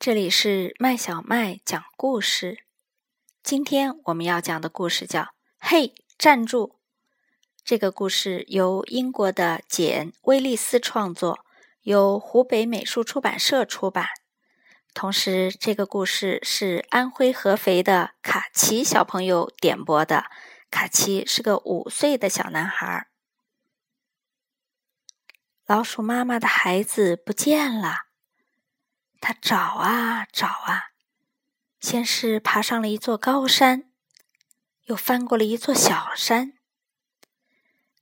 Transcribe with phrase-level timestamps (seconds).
[0.00, 2.64] 这里是麦小麦讲故事。
[3.42, 5.20] 今天我们要讲的故事叫
[5.58, 6.68] 《嘿，站住》。
[7.62, 11.44] 这个故事由英国的简·威利斯创作，
[11.82, 14.06] 由湖北美术出版社出版。
[14.94, 20.30] 同时，这个故事是安徽合肥的卡奇小朋友点播的。
[20.70, 23.08] 卡奇是个五岁的小男孩。
[25.66, 28.09] 老鼠妈妈的孩子不见了。
[29.20, 30.92] 他找啊找啊，
[31.78, 33.90] 先是爬上了一座高山，
[34.84, 36.54] 又翻过了一座小山。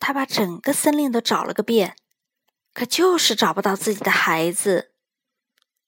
[0.00, 1.96] 他把整个森林都找了个遍，
[2.72, 4.94] 可就是找不到自己的孩子。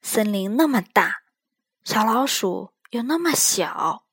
[0.03, 1.23] 森林那么大，
[1.83, 4.05] 小老鼠又那么小，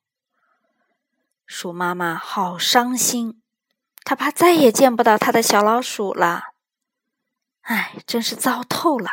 [1.46, 3.42] 鼠妈妈好伤心，
[4.02, 6.54] 她怕再也见不到她的小老鼠了。
[7.60, 9.10] 唉，真是糟透了！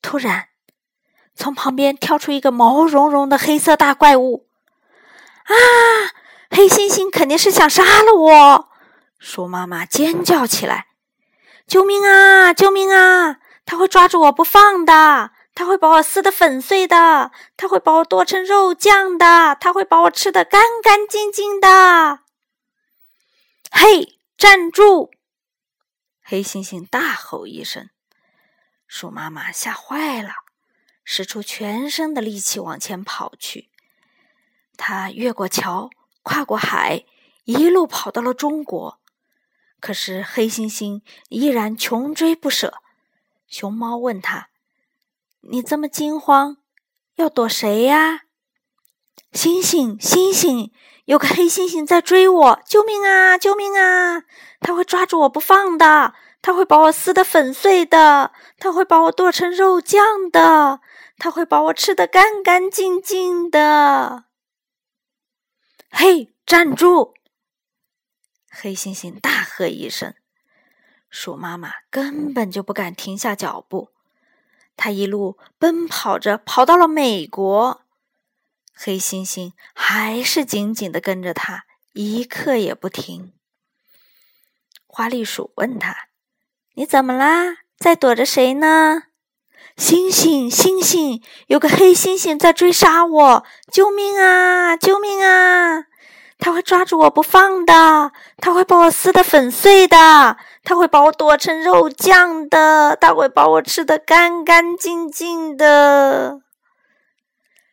[0.00, 0.50] 突然。
[1.36, 4.48] 从旁边跳出一个毛茸茸的黑色大怪物！
[5.44, 5.54] 啊，
[6.50, 8.68] 黑猩猩肯定是想杀了我！
[9.18, 10.86] 鼠妈妈尖叫起来
[11.68, 12.54] ：“救命啊！
[12.54, 13.36] 救命啊！
[13.64, 22.20] 他会抓住我不放的，他会把我撕得粉碎的，他会把我剁成肉酱的，他会把我吃的干干净净的！”
[23.70, 25.10] 嘿，站住！
[26.22, 27.90] 黑猩猩大吼一声，
[28.86, 30.30] 鼠妈妈吓坏了。
[31.08, 33.70] 使出全身的力气往前跑去，
[34.76, 35.88] 他越过桥，
[36.24, 37.04] 跨过海，
[37.44, 38.98] 一路跑到了中国。
[39.78, 42.82] 可是黑猩猩依然穷追不舍。
[43.46, 44.48] 熊猫问他
[45.48, 46.56] ：“你这么惊慌，
[47.14, 48.24] 要躲谁呀
[49.30, 50.72] ？”“星星，星星，
[51.04, 52.62] 有个黑猩猩在追我！
[52.66, 53.38] 救命啊！
[53.38, 54.24] 救命啊！
[54.58, 56.14] 他会抓住我不放的，
[56.46, 60.80] 他会把我撕得粉碎的，他会把我剁成肉酱的。”
[61.18, 64.26] 他会把我吃的干干净净的。
[65.90, 67.14] 嘿，站住！
[68.48, 70.14] 黑猩猩大喝一声，
[71.10, 73.90] 鼠妈妈根本就不敢停下脚步。
[74.76, 77.82] 它一路奔跑着，跑到了美国。
[78.72, 83.32] 黑猩猩还是紧紧的跟着它，一刻也不停。
[84.86, 86.08] 花栗鼠问他
[86.76, 87.56] ：“你怎么啦？
[87.78, 89.04] 在躲着谁呢？”
[89.76, 93.44] 星星，星星，有个黑猩猩在追杀我！
[93.70, 94.76] 救命啊！
[94.76, 95.84] 救命啊！
[96.38, 106.40] 他会抓住我不放的，他会把我撕得粉碎的，他会把我剁成肉酱的，他会把我吃的干干净净的。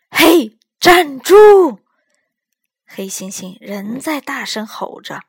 [0.09, 1.80] 嘿，站住！
[2.86, 5.22] 黑猩猩仍在大声吼着，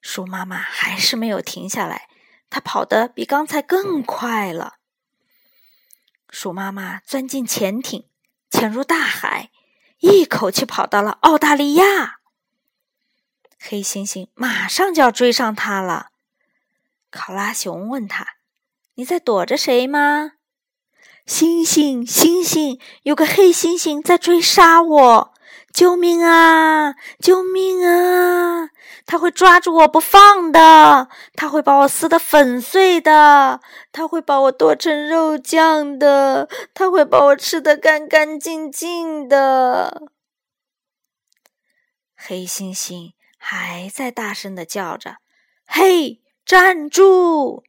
[0.00, 2.08] 鼠妈妈还是没有停下来，
[2.52, 4.74] 它跑得比刚才更快了。
[6.28, 8.06] 鼠妈妈钻进潜艇，
[8.50, 9.50] 潜入大海，
[10.00, 12.18] 一口气跑到了澳大利亚。
[13.58, 16.10] 黑猩猩马上就要追上它了。
[17.10, 18.26] 考拉熊问他
[18.96, 20.32] ：“你在躲着谁吗
[21.24, 25.34] ？”“星星，星星，有个黑猩猩在追杀我！
[25.72, 26.96] 救命啊！
[27.18, 28.51] 救命啊！”
[29.12, 33.60] 他会抓住我不放的，他会把我撕得粉碎的，
[33.92, 40.04] 他会把我剁成肉酱的，他会把我吃得干干净净的。
[42.16, 45.16] 黑猩猩还在大声的叫着
[45.68, 47.64] ：“嘿，站住！”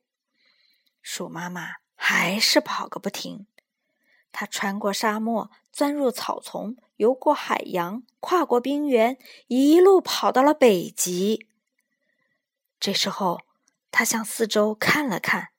[1.03, 3.47] 鼠妈妈还是跑个不停，
[4.31, 6.77] 它穿过沙漠，钻入草丛。
[7.03, 11.49] 游过海洋，跨过冰原，一路跑到了北极。
[12.79, 13.41] 这时候，
[13.91, 15.49] 他向四周看了看，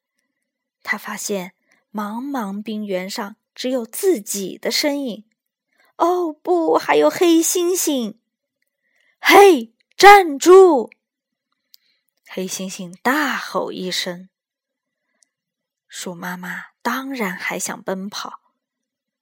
[0.83, 1.53] 他发现
[1.93, 5.27] 茫茫冰原上只有自己的身影。
[5.97, 8.17] 哦，不，还有黑猩猩！
[9.21, 10.91] 嘿，站住！
[12.27, 14.31] 黑猩猩大吼一声。
[15.87, 18.41] 鼠妈妈当然还想奔跑，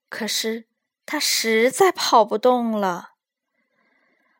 [0.07, 0.69] 可是。
[1.05, 3.11] 他实在跑不动了，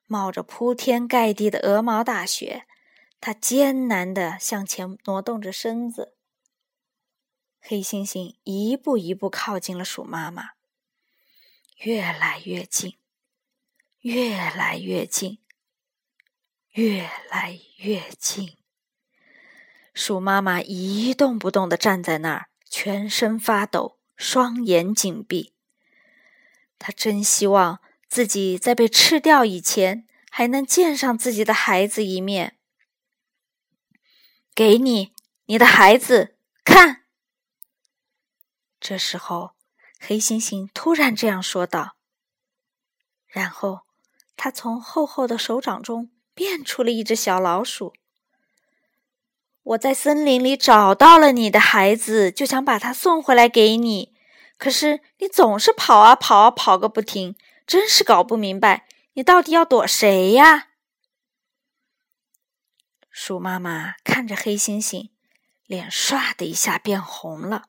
[0.07, 2.65] 冒着铺天盖地的鹅毛大雪，
[3.21, 6.15] 他艰难地向前挪动着身子。
[7.60, 10.51] 黑猩猩一步一步靠近了鼠妈妈，
[11.77, 12.98] 越来越近，
[14.00, 15.39] 越来越近，
[16.71, 18.57] 越来越近。
[19.94, 25.53] 鼠妈妈一动不动地站在那儿，全身发抖，双眼紧闭。
[26.86, 32.58] 他真希望自己在被吃掉以前，还能见上自己的孩子一面。
[34.54, 35.14] 给你，
[35.46, 36.36] 你的孩子
[36.66, 37.06] 看。
[38.82, 39.52] 这时候，
[39.98, 41.96] 黑猩猩突然这样说道。
[43.28, 43.84] 然后，
[44.36, 47.94] 他从厚厚的手掌中变出了一只小老鼠。
[49.64, 54.12] 我在森林里找到了你的孩子，就想把他送回来给你。
[54.58, 57.36] 可是你总是跑啊跑啊跑个不停，
[57.68, 60.70] 真是搞不明白，你到底要躲谁呀？
[63.10, 65.10] 鼠妈妈看着黑猩猩，
[65.66, 67.66] 脸唰的一下变红了。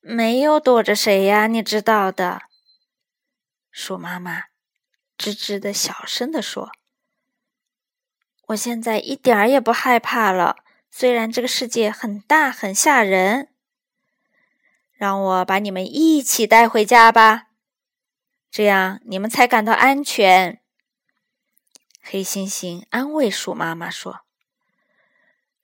[0.00, 2.42] 没有躲着谁呀，你知道的。
[3.70, 4.46] 鼠妈妈
[5.16, 6.72] 吱吱的小声的说
[8.48, 10.56] ：“我现在一点儿也不害怕了，
[10.90, 13.51] 虽然这个世界很大很吓人。
[15.02, 17.48] 让我把你们一起带回家吧，
[18.52, 20.60] 这样你们才感到安全。”
[22.00, 24.20] 黑猩猩安慰鼠妈妈说。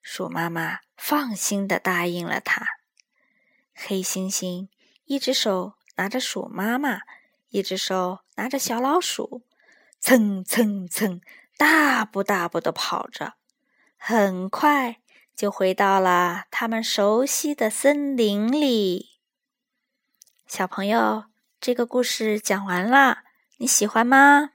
[0.02, 2.66] 鼠妈妈放心的答应了他。
[3.72, 4.66] 黑猩猩
[5.04, 7.02] 一只手拿着鼠妈妈，
[7.50, 9.44] 一只手拿着小老鼠，
[10.00, 11.20] 蹭蹭蹭，
[11.56, 13.34] 大步大步的跑着，
[13.96, 14.96] 很快
[15.36, 19.17] 就回到了他们熟悉的森林里。
[20.48, 21.24] 小朋友，
[21.60, 23.18] 这个故事讲完了，
[23.58, 24.52] 你喜欢吗？